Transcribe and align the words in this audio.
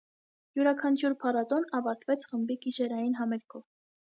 Յուրաքանչյուր 0.59 1.13
փառատոն 1.25 1.67
ավարտվեց 1.81 2.27
խմբի 2.33 2.59
գիշերային 2.65 3.15
համերգով։ 3.23 3.65